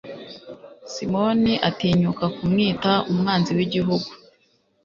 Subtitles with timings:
[0.93, 4.09] simoni atinyuka kumwita umwanzi w'igihugu